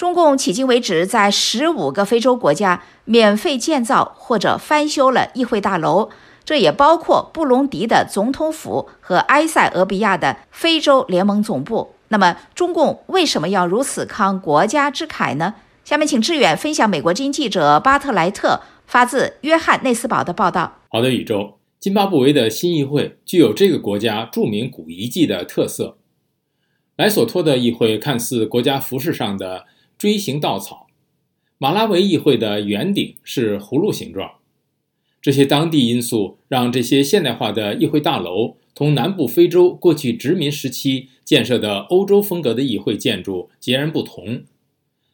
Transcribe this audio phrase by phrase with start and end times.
[0.00, 6.08] 中共迄今为止在十五个非洲国家免费建造或者翻修了议会大楼，
[6.42, 11.96] 这也包括布隆迪的总统府和埃塞俄比亚的非洲联盟总部。
[12.08, 15.56] 那么，中共为什么要如此慷国家之慨呢？
[15.84, 20.78] 下面请志远分享美国之音记者巴特莱特发自约翰内斯堡的报道。
[20.88, 25.98] 好的，宇宙，津巴布韦的新议会具有这个国家著名古遗迹的特色。
[26.96, 29.66] 莱索托的议会看似国家服饰上的。
[30.00, 30.86] 锥形稻草，
[31.58, 34.36] 马拉维议会的圆顶是葫芦形状。
[35.20, 44.44] 这些当地因素让这些现代化的议会大楼同南部非洲过去殖民时期建设的欧洲风格的议会建筑截然不同。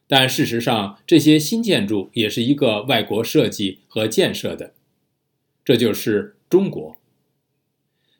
[0.07, 4.71] 但事实上，这些新建筑也是一个外国设计和建设的，
[5.65, 6.95] 这就是中国。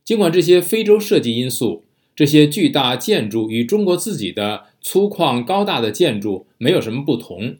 [0.03, 1.85] 尽管这些非洲设计因素，
[2.17, 4.65] 这些巨大建筑与中国自己的。
[4.79, 7.57] 粗犷高大的建筑没有什么不同，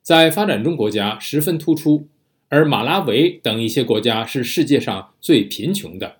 [0.00, 2.06] 在发展中国家十分突出，
[2.50, 6.18] 而马拉维等一些国家是世界上最贫穷的。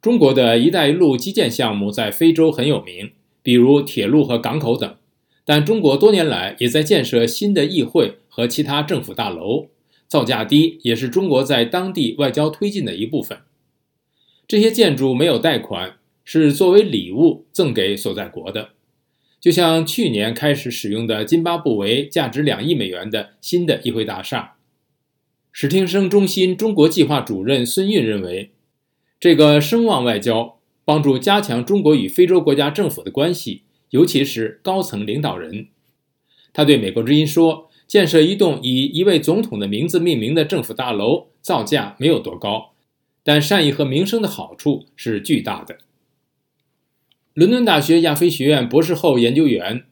[0.00, 3.10] 中国的一带一路基建项目在非洲很有名，
[3.42, 4.96] 比如铁路和港口等。
[5.44, 9.66] 但中国多年来也在建设新的议会和其他政府大楼，
[10.08, 13.40] 造价低也是中国在当地外交推进的一部分。
[14.48, 18.70] 这些建筑没有贷款，是作为礼物赠给所在国的。
[19.40, 24.54] 就像去年开始使用的津巴布韦价值两亿美元的新的议会大厦，
[25.50, 28.52] 史汀生中心中国计划主任孙运认为，
[29.18, 35.66] 这个声望外交帮助加强中国与非洲国家政府的关系，尤其是高层领导人。
[36.52, 42.72] 他对美国之音说：“建设一栋以一位总统的名字命名的政府大楼，造价没有多高，
[43.24, 45.78] 但善意和名声的好处是巨大的。”
[47.34, 49.84] 伦敦大学亚非学院博士后研究员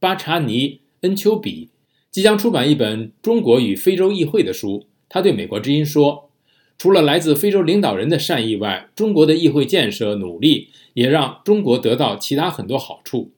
[0.00, 0.68] 巴查尼·
[1.02, 1.68] 恩丘比
[2.10, 4.86] 即将出版一本《中国与非洲议会》的书。
[5.06, 6.30] 他对美国之音说
[6.78, 13.34] ：“除了来自非洲领导人的善意外，中国的议会建设努力也让中国得到其他很多好处。”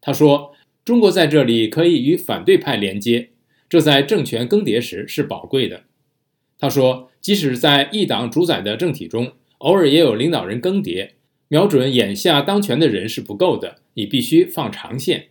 [0.00, 0.54] 他说
[0.86, 3.28] ：“中国在这里可以与反对派连接，
[3.68, 5.82] 这在政权更迭时是宝贵的。”
[6.58, 11.10] 他说：“即使在一党主宰的政体中，偶尔也有领导人更迭。”
[11.52, 15.26] 瞄准眼下当权的人是不够的，你必须放长线。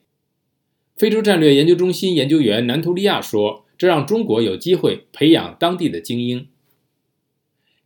[0.96, 6.46] 非洲战略研究中心研究员南图利亚说：“这让中国有机会培养当地的精英。”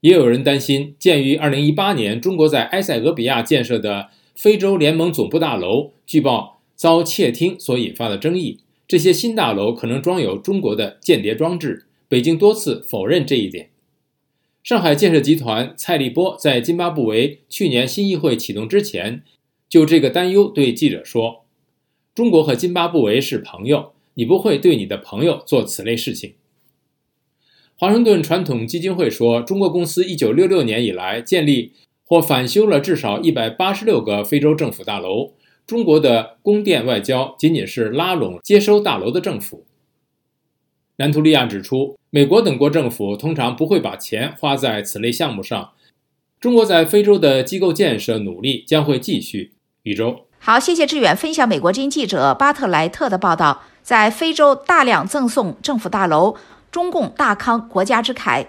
[0.01, 11.85] 也有人担心，鉴于2018年中国在埃塞俄比亚建设的非洲联盟总部大楼据报遭窃听所引发的争议，这些新大楼可能装有中国的间谍装置。
[12.09, 13.69] 北京多次否认这一点。
[14.65, 19.21] 上海建设集团蔡立波在津巴布韦去年新议会启动之前，
[19.69, 21.45] 就这个担忧对记者说
[22.15, 26.33] ：“中国和津巴布韦是朋友，你不会对你的朋友做此类事情。”
[27.77, 31.73] 华盛顿传统基金会说，中国公司1966年以来建立
[32.03, 35.33] 或返修了至少186个非洲政府大楼。
[35.67, 39.63] 中国的宫殿外交仅仅是拉拢接收大楼的政府。
[40.97, 45.71] 南图利亚指出，美国等国政府通常不会把钱花在此类项目上。
[46.39, 49.51] 中国在非洲的机构建设努力将会继续。
[49.83, 53.63] 一周好，谢谢志远分享美国之音记者巴特莱特的报道。
[53.83, 56.37] 在非洲大量赠送政府大楼，
[56.71, 58.47] 中共大康国家之凯。